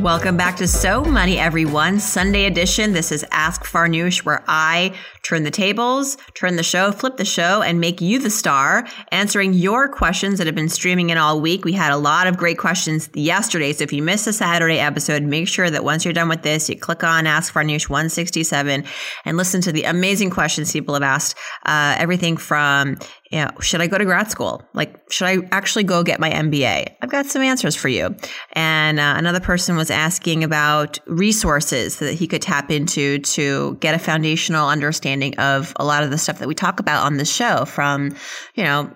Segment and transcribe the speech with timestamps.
[0.00, 2.00] Welcome back to So Money, everyone.
[2.00, 2.94] Sunday edition.
[2.94, 4.94] This is Ask Farnoosh, where I
[5.30, 9.52] turn the tables, turn the show, flip the show, and make you the star, answering
[9.52, 11.64] your questions that have been streaming in all week.
[11.64, 13.72] We had a lot of great questions yesterday.
[13.72, 16.68] So if you missed a Saturday episode, make sure that once you're done with this,
[16.68, 18.84] you click on Ask Farnoosh 167
[19.24, 21.38] and listen to the amazing questions people have asked.
[21.64, 22.96] Uh, everything from
[23.30, 24.62] you know, should I go to grad school?
[24.74, 26.96] Like, should I actually go get my MBA?
[27.00, 28.16] I've got some answers for you.
[28.54, 33.94] And uh, another person was asking about resources that he could tap into to get
[33.94, 37.24] a foundational understanding of a lot of the stuff that we talk about on the
[37.24, 38.14] show from,
[38.54, 38.90] you know,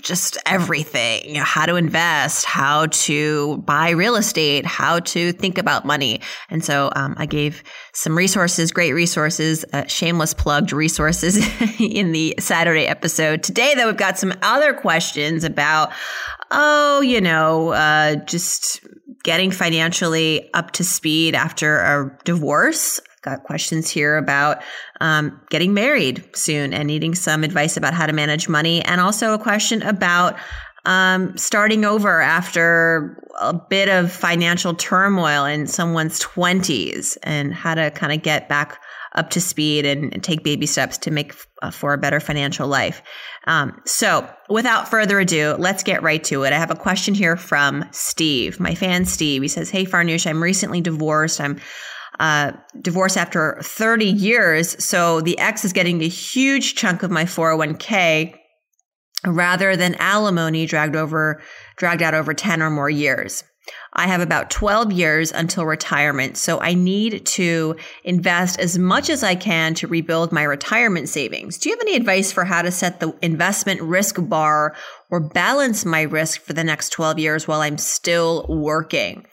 [0.00, 5.58] just everything, you know, how to invest, how to buy real estate, how to think
[5.58, 6.20] about money.
[6.50, 11.36] And so um, I gave some resources, great resources, uh, shameless plugged resources
[11.80, 13.42] in the Saturday episode.
[13.42, 15.92] Today, though, we've got some other questions about,
[16.50, 18.80] oh, you know, uh, just
[19.22, 24.62] getting financially up to speed after a divorce got questions here about
[25.00, 29.34] um, getting married soon and needing some advice about how to manage money, and also
[29.34, 30.36] a question about
[30.84, 37.90] um, starting over after a bit of financial turmoil in someone's 20s and how to
[37.90, 38.78] kind of get back
[39.14, 42.66] up to speed and, and take baby steps to make uh, for a better financial
[42.66, 43.02] life.
[43.46, 46.52] Um, so, without further ado, let's get right to it.
[46.52, 49.42] I have a question here from Steve, my fan Steve.
[49.42, 51.40] He says, Hey, Farnoosh, I'm recently divorced.
[51.40, 51.60] I'm
[52.20, 54.82] uh, divorce after 30 years.
[54.84, 58.34] So the ex is getting a huge chunk of my 401k
[59.26, 61.42] rather than alimony dragged over,
[61.76, 63.42] dragged out over 10 or more years.
[63.94, 69.22] I have about 12 years until retirement, so I need to invest as much as
[69.22, 71.56] I can to rebuild my retirement savings.
[71.56, 74.74] Do you have any advice for how to set the investment risk bar
[75.10, 79.24] or balance my risk for the next 12 years while I'm still working?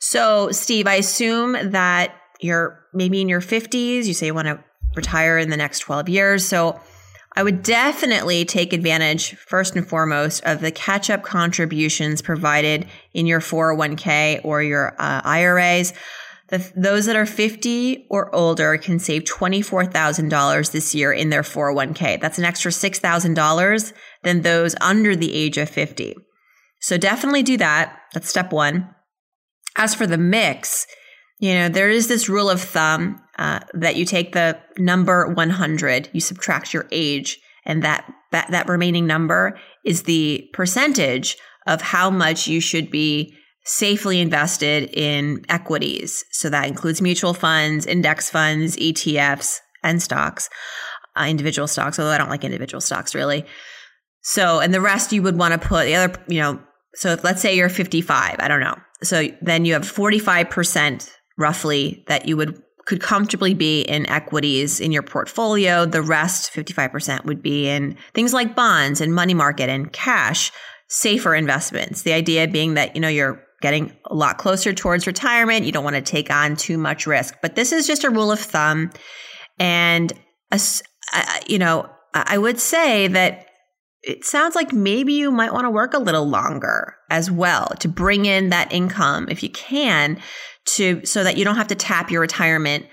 [0.00, 4.62] So, Steve, I assume that you're maybe in your 50s, you say you want to
[4.94, 6.46] retire in the next 12 years.
[6.46, 6.80] So
[7.38, 13.26] I would definitely take advantage, first and foremost, of the catch up contributions provided in
[13.26, 15.92] your 401k or your uh, IRAs.
[16.48, 22.20] The, those that are 50 or older can save $24,000 this year in their 401k.
[22.20, 23.92] That's an extra $6,000
[24.22, 26.14] than those under the age of 50.
[26.80, 27.98] So definitely do that.
[28.14, 28.94] That's step one.
[29.76, 30.86] As for the mix,
[31.38, 36.08] you know, there is this rule of thumb uh, that you take the number 100,
[36.12, 41.36] you subtract your age, and that, that that remaining number is the percentage
[41.66, 46.24] of how much you should be safely invested in equities.
[46.30, 50.48] So that includes mutual funds, index funds, ETFs, and stocks,
[51.16, 53.44] uh, individual stocks, although I don't like individual stocks really.
[54.22, 56.60] So, and the rest you would want to put the other, you know,
[56.94, 58.76] so if, let's say you're 55, I don't know.
[59.02, 64.92] So then you have 45% roughly that you would could comfortably be in equities in
[64.92, 65.84] your portfolio.
[65.84, 70.52] The rest, 55%, would be in things like bonds and money market and cash,
[70.88, 72.02] safer investments.
[72.02, 75.66] The idea being that, you know, you're getting a lot closer towards retirement.
[75.66, 77.34] You don't want to take on too much risk.
[77.42, 78.92] But this is just a rule of thumb.
[79.58, 80.12] And,
[81.48, 83.46] you know, I would say that
[84.02, 87.88] it sounds like maybe you might want to work a little longer as well to
[87.88, 90.20] bring in that income if you can
[90.66, 92.86] to so that you don't have to tap your retirement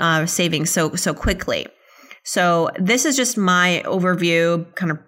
[0.00, 1.66] uh, savings so so quickly.
[2.24, 4.98] So this is just my overview kind of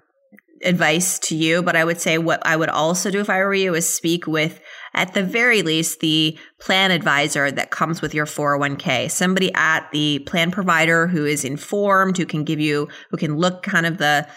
[0.64, 3.54] advice to you, but I would say what I would also do if I were
[3.54, 4.60] you is speak with
[4.94, 10.20] at the very least the plan advisor that comes with your 401k, somebody at the
[10.20, 14.28] plan provider who is informed, who can give you who can look kind of the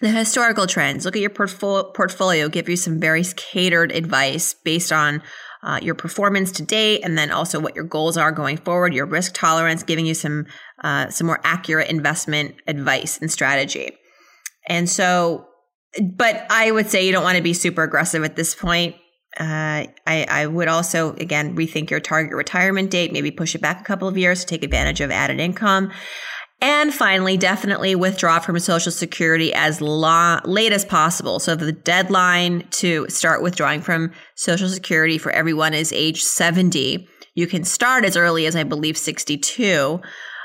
[0.00, 5.22] the historical trends, look at your portfolio, give you some very catered advice based on
[5.62, 9.06] uh, your performance to date, and then also what your goals are going forward, your
[9.06, 10.46] risk tolerance, giving you some
[10.84, 13.96] uh, some more accurate investment advice and strategy.
[14.68, 15.46] And so,
[16.14, 18.94] but I would say you don't want to be super aggressive at this point.
[19.38, 23.80] Uh, I, I would also again rethink your target retirement date, maybe push it back
[23.80, 25.92] a couple of years to take advantage of added income.
[26.60, 31.38] And finally, definitely withdraw from Social Security as long, late as possible.
[31.38, 37.06] So the deadline to start withdrawing from Social Security for everyone is age 70.
[37.34, 40.00] You can start as early as I believe 62.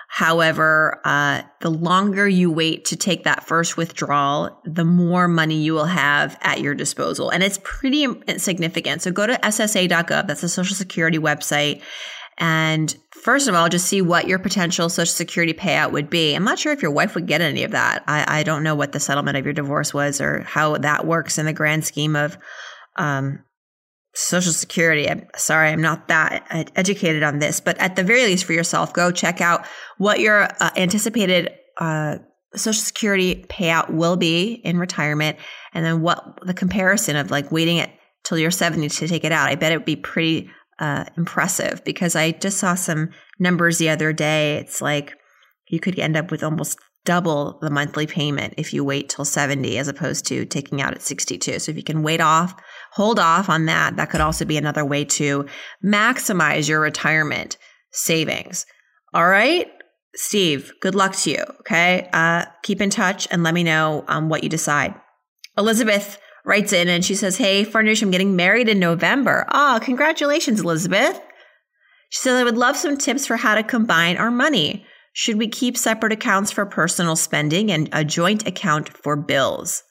[0.08, 5.74] However, uh, the longer you wait to take that first withdrawal, the more money you
[5.74, 7.32] will have at your disposal.
[7.32, 8.06] And it's pretty
[8.38, 9.02] significant.
[9.02, 11.82] So go to SSA.gov, that's the Social Security website.
[12.38, 16.34] And first of all, just see what your potential Social Security payout would be.
[16.34, 18.04] I'm not sure if your wife would get any of that.
[18.08, 21.38] I, I don't know what the settlement of your divorce was or how that works
[21.38, 22.38] in the grand scheme of
[22.98, 23.40] um,
[24.14, 25.10] Social Security.
[25.10, 28.94] I'm sorry, I'm not that educated on this, but at the very least, for yourself,
[28.94, 29.66] go check out
[29.98, 31.50] what your uh, anticipated
[31.80, 32.18] uh,
[32.56, 35.38] Social Security payout will be in retirement,
[35.74, 37.90] and then what the comparison of like waiting it
[38.24, 39.50] till you're 70 to take it out.
[39.50, 40.50] I bet it would be pretty
[40.80, 43.10] uh, impressive because I just saw some
[43.40, 44.58] numbers the other day.
[44.58, 45.16] It's like
[45.68, 49.78] you could end up with almost double the monthly payment if you wait till 70
[49.78, 51.60] as opposed to taking out at 62.
[51.60, 52.56] So if you can wait off
[52.94, 53.96] hold off on that.
[53.96, 55.48] That could also be another way to
[55.84, 57.58] maximize your retirement
[57.92, 58.66] savings.
[59.14, 59.68] All right.
[60.16, 61.44] Steve, good luck to you.
[61.62, 62.08] Okay.
[62.14, 64.94] Uh, keep in touch and let me know um, what you decide.
[65.58, 69.46] Elizabeth writes in and she says, Hey, Farnoosh, I'm getting married in November.
[69.52, 71.20] Oh, congratulations, Elizabeth.
[72.10, 74.86] She says, I would love some tips for how to combine our money.
[75.14, 79.84] Should we keep separate accounts for personal spending and a joint account for bills?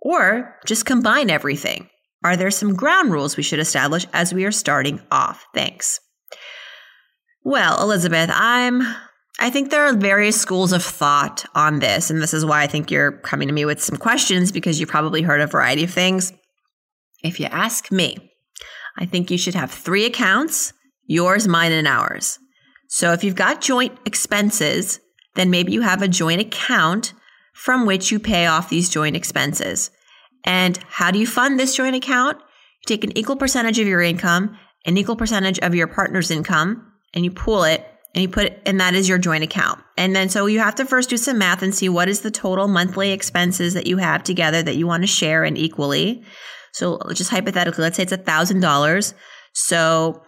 [0.00, 1.88] Or just combine everything?
[2.24, 5.46] Are there some ground rules we should establish as we are starting off?
[5.54, 6.00] Thanks.
[7.42, 8.82] Well, Elizabeth, I'm
[9.42, 12.66] I think there are various schools of thought on this, and this is why I
[12.66, 15.90] think you're coming to me with some questions because you've probably heard a variety of
[15.90, 16.34] things.
[17.24, 18.30] If you ask me,
[18.98, 20.74] I think you should have three accounts
[21.06, 22.38] yours, mine, and ours.
[22.88, 25.00] So if you've got joint expenses,
[25.34, 27.14] then maybe you have a joint account
[27.52, 29.90] from which you pay off these joint expenses.
[30.44, 32.38] And how do you fund this joint account?
[32.38, 34.56] You take an equal percentage of your income,
[34.86, 37.84] an equal percentage of your partner's income, and you pool it
[38.14, 39.80] and you put and that is your joint account.
[39.96, 42.30] And then so you have to first do some math and see what is the
[42.30, 46.24] total monthly expenses that you have together that you want to share and equally.
[46.72, 49.14] So just hypothetically, let's say it's a thousand dollars.
[49.52, 50.22] So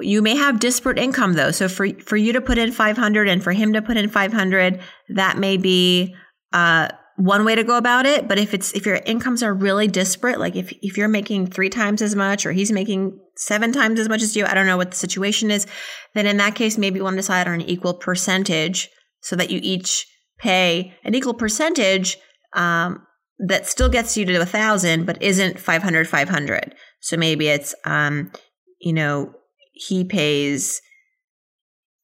[0.00, 1.50] you may have disparate income though.
[1.50, 4.80] So for for you to put in 500 and for him to put in 500,
[5.10, 6.14] that may be
[6.52, 8.28] uh one way to go about it.
[8.28, 11.68] But if it's if your incomes are really disparate, like if if you're making three
[11.68, 14.76] times as much or he's making seven times as much as you, I don't know
[14.76, 15.66] what the situation is,
[16.14, 18.88] then in that case maybe you want to decide on an equal percentage
[19.20, 20.06] so that you each
[20.38, 22.16] pay an equal percentage
[22.54, 23.04] um,
[23.40, 28.30] that still gets you to a thousand but isn't 500 500 so maybe it's um,
[28.80, 29.34] you know
[29.72, 30.80] he pays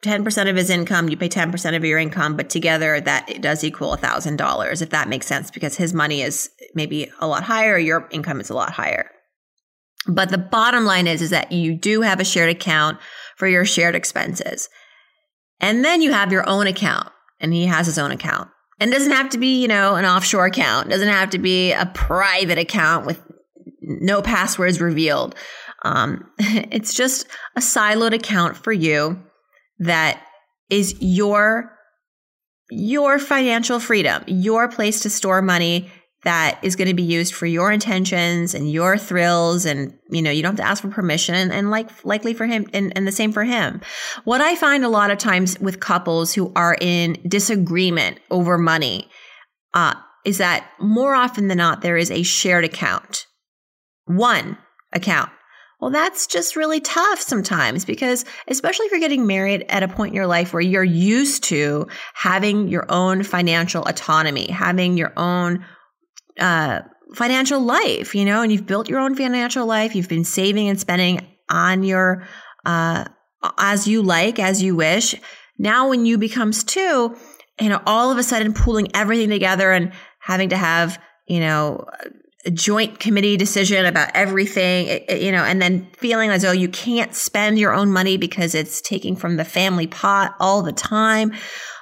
[0.04, 3.64] 10% of his income, you pay 10% of your income, but together that it does
[3.64, 8.08] equal $1,000, if that makes sense, because his money is maybe a lot higher, your
[8.10, 9.10] income is a lot higher.
[10.06, 12.98] But the bottom line is, is that you do have a shared account
[13.36, 14.68] for your shared expenses.
[15.60, 17.08] And then you have your own account,
[17.40, 18.50] and he has his own account.
[18.78, 20.88] And it doesn't have to be, you know, an offshore account.
[20.88, 23.20] It doesn't have to be a private account with
[23.80, 25.34] no passwords revealed.
[25.82, 27.26] Um, it's just
[27.56, 29.22] a siloed account for you
[29.78, 30.22] that
[30.70, 31.70] is your
[32.70, 35.90] your financial freedom, your place to store money
[36.24, 40.30] that is going to be used for your intentions and your thrills and you know
[40.30, 43.06] you don't have to ask for permission and, and like likely for him and, and
[43.06, 43.80] the same for him.
[44.24, 49.08] What i find a lot of times with couples who are in disagreement over money
[49.74, 53.26] uh, is that more often than not there is a shared account.
[54.06, 54.56] One
[54.92, 55.30] account
[55.84, 60.12] well, that's just really tough sometimes because, especially if you're getting married at a point
[60.12, 65.62] in your life where you're used to having your own financial autonomy, having your own
[66.40, 66.80] uh,
[67.14, 70.80] financial life, you know, and you've built your own financial life, you've been saving and
[70.80, 72.26] spending on your,
[72.64, 73.04] uh,
[73.58, 75.14] as you like, as you wish.
[75.58, 77.14] Now, when you becomes two,
[77.60, 81.84] you know, all of a sudden pulling everything together and having to have, you know,
[82.52, 87.58] joint committee decision about everything, you know, and then feeling as though you can't spend
[87.58, 91.32] your own money because it's taking from the family pot all the time.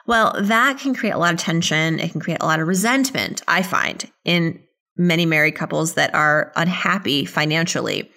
[0.07, 1.99] Well, that can create a lot of tension.
[1.99, 4.63] It can create a lot of resentment, I find, in
[4.97, 8.11] many married couples that are unhappy financially.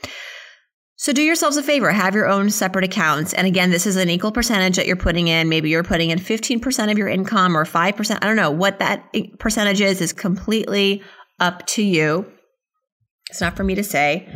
[0.97, 3.33] So do yourselves a favor, have your own separate accounts.
[3.33, 5.49] And again, this is an equal percentage that you're putting in.
[5.49, 8.17] Maybe you're putting in 15% of your income or 5%.
[8.21, 11.03] I don't know what that percentage is, is completely
[11.39, 12.31] up to you.
[13.29, 14.27] It's not for me to say,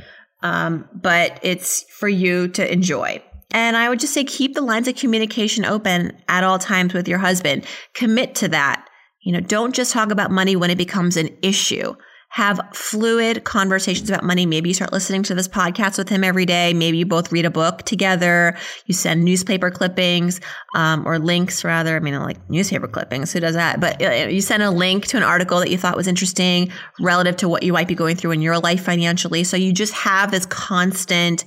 [0.42, 3.24] um, but it's for you to enjoy.
[3.52, 7.08] And I would just say keep the lines of communication open at all times with
[7.08, 7.66] your husband.
[7.94, 8.88] Commit to that.
[9.24, 11.96] You know, don't just talk about money when it becomes an issue
[12.32, 14.46] have fluid conversations about money.
[14.46, 16.74] Maybe you start listening to this podcast with him every day.
[16.74, 18.56] Maybe you both read a book together.
[18.86, 20.40] You send newspaper clippings
[20.76, 21.96] um, or links, rather.
[21.96, 23.34] I mean, like newspaper clippings.
[23.34, 23.80] Who does that?
[23.80, 27.36] But uh, you send a link to an article that you thought was interesting relative
[27.38, 29.44] to what you might be going through in your life financially.
[29.44, 31.46] So you just have this constant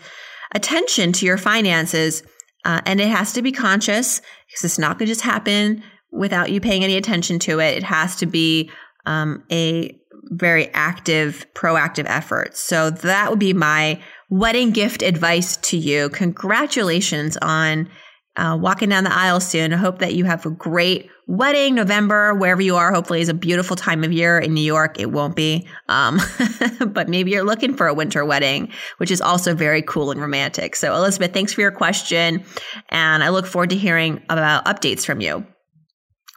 [0.53, 2.25] attention to your finances.
[2.65, 6.51] Uh, and it has to be conscious because it's not going to just happen without
[6.51, 7.77] you paying any attention to it.
[7.77, 8.71] It has to be
[9.07, 9.99] um, a
[10.33, 12.61] very active, proactive efforts.
[12.61, 16.09] So that would be my wedding gift advice to you.
[16.09, 17.91] Congratulations on
[18.37, 19.75] uh, walking down the aisle soon.
[19.75, 21.75] I hope that you have a great wedding.
[21.75, 24.39] November, wherever you are, hopefully is a beautiful time of year.
[24.39, 25.69] In New York, it won't be.
[25.89, 26.19] Um,
[26.87, 30.77] but maybe you're looking for a winter wedding, which is also very cool and romantic.
[30.77, 32.45] So, Elizabeth, thanks for your question.
[32.89, 35.47] And I look forward to hearing about updates from you.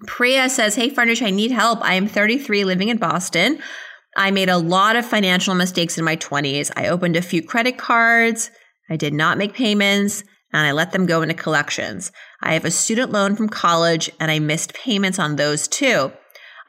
[0.05, 1.81] Priya says, Hey, Farnoosh, I need help.
[1.81, 3.59] I am 33 living in Boston.
[4.15, 6.71] I made a lot of financial mistakes in my 20s.
[6.75, 8.49] I opened a few credit cards.
[8.89, 12.11] I did not make payments and I let them go into collections.
[12.41, 16.13] I have a student loan from college and I missed payments on those too.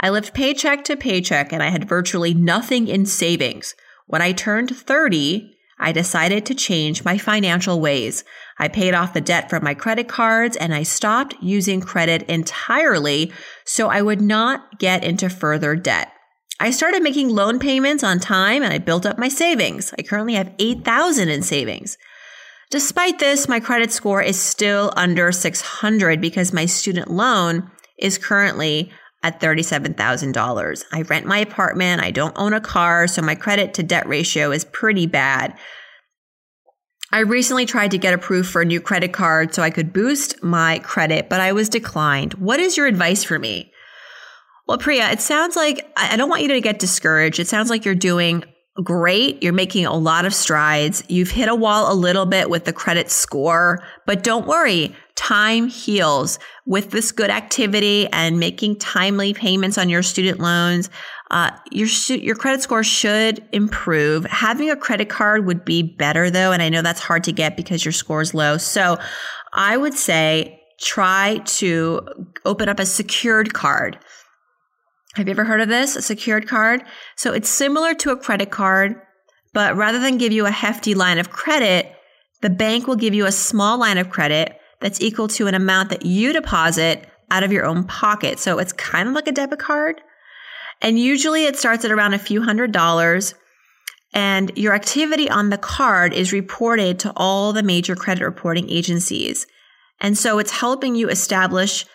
[0.01, 3.75] I lived paycheck to paycheck and I had virtually nothing in savings.
[4.07, 8.25] When I turned 30, I decided to change my financial ways.
[8.59, 13.33] I paid off the debt from my credit cards and I stopped using credit entirely
[13.65, 16.11] so I would not get into further debt.
[16.59, 19.93] I started making loan payments on time and I built up my savings.
[19.99, 21.99] I currently have 8,000 in savings.
[22.71, 28.91] Despite this, my credit score is still under 600 because my student loan is currently
[29.23, 30.85] at $37,000.
[30.93, 32.03] I rent my apartment.
[32.03, 33.07] I don't own a car.
[33.07, 35.57] So my credit to debt ratio is pretty bad.
[37.13, 40.43] I recently tried to get approved for a new credit card so I could boost
[40.43, 42.35] my credit, but I was declined.
[42.35, 43.73] What is your advice for me?
[44.67, 47.39] Well, Priya, it sounds like I don't want you to get discouraged.
[47.39, 48.45] It sounds like you're doing
[48.83, 49.43] great.
[49.43, 51.03] You're making a lot of strides.
[51.09, 54.95] You've hit a wall a little bit with the credit score, but don't worry.
[55.15, 60.91] Time heals with this good activity and making timely payments on your student loans.
[61.31, 64.25] Uh, your your credit score should improve.
[64.27, 67.57] Having a credit card would be better though, and I know that's hard to get
[67.57, 68.59] because your score is low.
[68.59, 68.99] So,
[69.53, 72.07] I would say try to
[72.45, 73.99] open up a secured card.
[75.17, 75.97] Have you ever heard of this?
[75.97, 76.83] A secured card?
[77.17, 79.01] So it's similar to a credit card,
[79.55, 81.91] but rather than give you a hefty line of credit,
[82.43, 85.89] the bank will give you a small line of credit that's equal to an amount
[85.89, 88.39] that you deposit out of your own pocket.
[88.39, 90.03] So it's kind of like a debit card.
[90.83, 93.35] And usually it starts at around a few hundred dollars.
[94.13, 99.47] And your activity on the card is reported to all the major credit reporting agencies.
[99.99, 101.87] And so it's helping you establish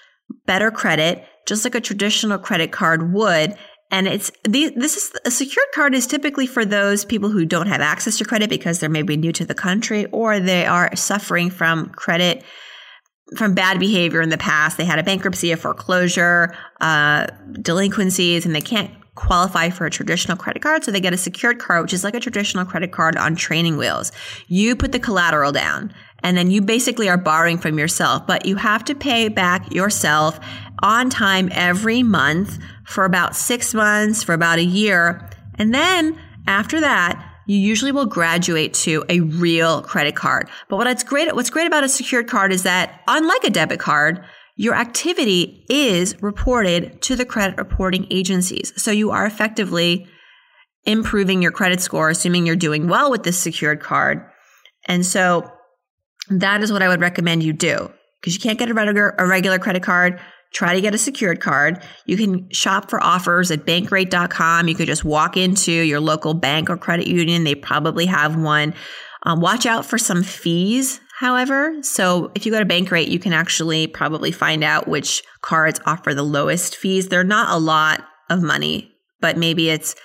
[0.47, 3.55] better credit just like a traditional credit card would.
[3.91, 7.81] And it's this is a secured card is typically for those people who don't have
[7.81, 11.89] access to credit because they're maybe new to the country or they are suffering from
[11.89, 12.43] credit
[13.35, 14.77] from bad behavior in the past.
[14.77, 17.27] They had a bankruptcy, a foreclosure, uh,
[17.61, 20.83] delinquencies, and they can't qualify for a traditional credit card.
[20.83, 23.77] So they get a secured card, which is like a traditional credit card on training
[23.77, 24.11] wheels.
[24.47, 28.55] You put the collateral down and then you basically are borrowing from yourself, but you
[28.55, 30.39] have to pay back yourself
[30.83, 35.29] on time every month for about six months, for about a year.
[35.55, 40.49] And then after that, you usually will graduate to a real credit card.
[40.69, 44.23] But what's great, what's great about a secured card is that unlike a debit card,
[44.55, 48.73] your activity is reported to the credit reporting agencies.
[48.75, 50.07] So you are effectively
[50.85, 54.23] improving your credit score, assuming you're doing well with this secured card.
[54.85, 55.51] And so
[56.29, 59.27] that is what I would recommend you do because you can't get a regular, a
[59.27, 60.19] regular credit card.
[60.53, 61.81] Try to get a secured card.
[62.05, 64.67] You can shop for offers at bankrate.com.
[64.67, 67.45] You could just walk into your local bank or credit union.
[67.45, 68.73] They probably have one.
[69.23, 71.81] Um, watch out for some fees, however.
[71.83, 76.13] So if you go to Bankrate, you can actually probably find out which cards offer
[76.13, 77.07] the lowest fees.
[77.07, 79.95] They're not a lot of money, but maybe it's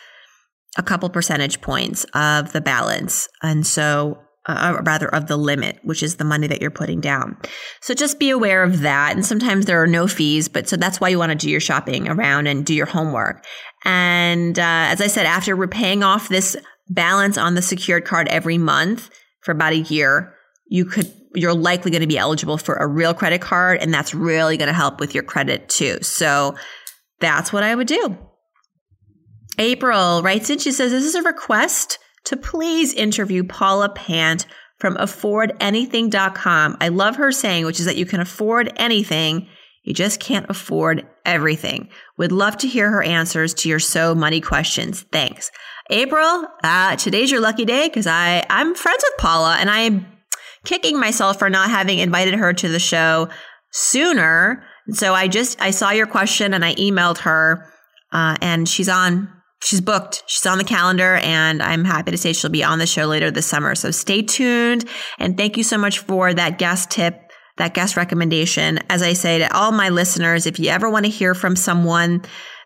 [0.76, 3.28] a couple percentage points of the balance.
[3.42, 7.36] And so uh, rather of the limit, which is the money that you're putting down.
[7.80, 9.14] So just be aware of that.
[9.14, 11.60] And sometimes there are no fees, but so that's why you want to do your
[11.60, 13.44] shopping around and do your homework.
[13.84, 16.56] And uh, as I said, after repaying off this
[16.88, 19.10] balance on the secured card every month
[19.40, 20.34] for about a year,
[20.68, 24.14] you could you're likely going to be eligible for a real credit card, and that's
[24.14, 25.98] really going to help with your credit too.
[26.00, 26.56] So
[27.20, 28.16] that's what I would do.
[29.58, 34.46] April writes in, she says, This is a request to please interview Paula Pant
[34.78, 36.76] from affordanything.com.
[36.80, 39.48] I love her saying, which is that you can afford anything.
[39.84, 41.88] You just can't afford everything.
[42.18, 45.02] Would love to hear her answers to your so money questions.
[45.12, 45.50] Thanks.
[45.88, 50.06] April, uh, today's your lucky day because I, I'm friends with Paula and I am
[50.64, 53.28] kicking myself for not having invited her to the show
[53.70, 54.64] sooner.
[54.90, 57.72] So I just, I saw your question and I emailed her,
[58.12, 59.30] uh, and she's on
[59.62, 60.22] she's booked.
[60.26, 63.30] She's on the calendar, and I'm happy to say she'll be on the show later
[63.30, 63.74] this summer.
[63.74, 64.84] So stay tuned.
[65.18, 67.20] And thank you so much for that guest tip,
[67.56, 68.78] that guest recommendation.
[68.90, 72.22] As I say to all my listeners, if you ever want to hear from someone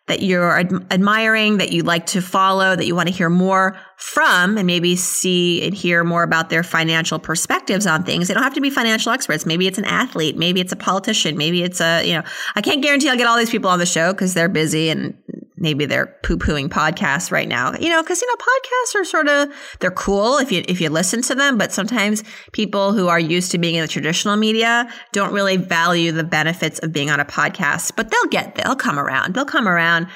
[0.09, 3.79] that you're ad- admiring, that you like to follow, that you want to hear more
[3.97, 8.27] from, and maybe see and hear more about their financial perspectives on things.
[8.27, 9.47] They don't have to be financial experts.
[9.47, 10.37] Maybe it's an athlete.
[10.37, 11.37] Maybe it's a politician.
[11.37, 12.23] Maybe it's a, you know,
[12.57, 15.17] I can't guarantee I'll get all these people on the show because they're busy and
[15.61, 19.29] maybe they're poo pooing podcasts right now, you know, because, you know, podcasts are sort
[19.29, 19.49] of,
[19.79, 23.53] they're cool if you, if you listen to them, but sometimes people who are used
[23.53, 27.25] to being in the traditional media don't really value the benefits of being on a
[27.25, 30.09] podcast, but they'll get, they'll come around, they'll come around.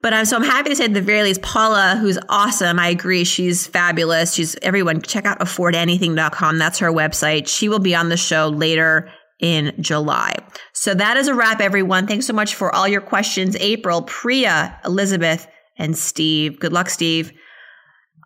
[0.00, 2.78] But I'm so I'm happy to say at the very least, Paula, who's awesome.
[2.78, 3.24] I agree.
[3.24, 4.34] She's fabulous.
[4.34, 6.58] She's everyone check out affordanything.com.
[6.58, 7.48] That's her website.
[7.48, 9.10] She will be on the show later
[9.40, 10.34] in July.
[10.72, 12.06] So that is a wrap, everyone.
[12.06, 13.56] Thanks so much for all your questions.
[13.56, 15.46] April, Priya, Elizabeth,
[15.78, 16.60] and Steve.
[16.60, 17.32] Good luck, Steve.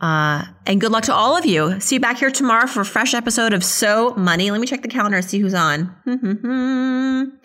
[0.01, 1.81] Uh, and good luck to all of you.
[1.81, 4.51] See you back here tomorrow for a fresh episode of So Money.
[4.51, 5.97] Let me check the calendar and see who's on.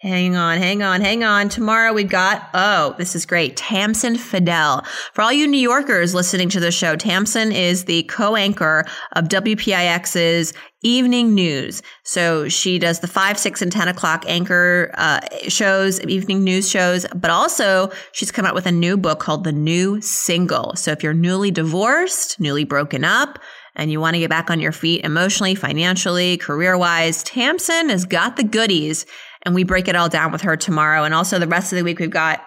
[0.00, 1.48] Hang on, hang on, hang on.
[1.48, 3.56] Tomorrow we've got, oh, this is great.
[3.56, 4.86] Tamsen Fadal.
[5.12, 8.84] For all you New Yorkers listening to the show, Tamsen is the co-anchor
[9.16, 11.82] of WPIX's evening news.
[12.04, 17.06] So she does the five, six, and 10 o'clock anchor uh, shows, evening news shows,
[17.14, 20.76] but also she's come out with a new book called The New Single.
[20.76, 23.38] So if you're newly divorced, newly broken up,
[23.74, 28.04] and you want to get back on your feet emotionally, financially, career wise, Tamsen has
[28.04, 29.06] got the goodies
[29.42, 31.04] and we break it all down with her tomorrow.
[31.04, 32.44] And also the rest of the week, we've got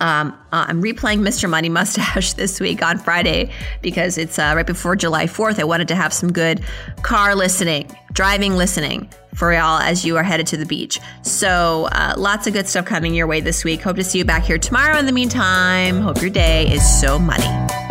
[0.00, 1.48] um, uh, I'm replaying Mr.
[1.48, 3.50] Money Mustache this week on Friday
[3.82, 5.58] because it's uh, right before July 4th.
[5.58, 6.62] I wanted to have some good
[7.02, 10.98] car listening, driving listening for y'all as you are headed to the beach.
[11.22, 13.82] So, uh, lots of good stuff coming your way this week.
[13.82, 14.98] Hope to see you back here tomorrow.
[14.98, 17.89] In the meantime, hope your day is so money.